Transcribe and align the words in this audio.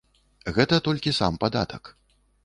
Гэта 0.55 0.79
толькі 0.87 1.13
сам 1.17 1.37
падатак. 1.43 1.83